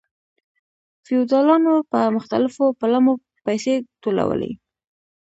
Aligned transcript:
فیوډالانو 1.05 1.73
په 1.91 1.99
مختلفو 2.15 2.65
پلمو 2.79 3.13
پیسې 3.45 3.73
ټولولې. 4.01 4.51